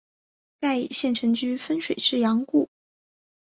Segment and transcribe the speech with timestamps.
[0.59, 2.67] 盖以县城居汾水之阳故。